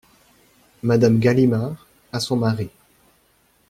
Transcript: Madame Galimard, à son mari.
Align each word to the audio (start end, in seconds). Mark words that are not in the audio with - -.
Madame 0.81 1.19
Galimard, 1.19 1.85
à 2.11 2.19
son 2.19 2.35
mari. 2.35 2.71